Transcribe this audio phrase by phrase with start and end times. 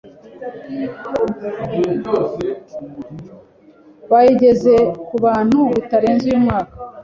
[4.11, 4.75] bayigeze
[5.07, 6.75] ku bantu bitarenze uyu mwaka